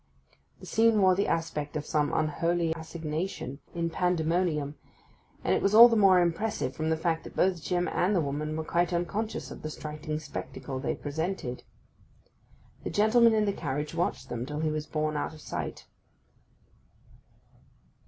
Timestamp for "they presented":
10.79-11.65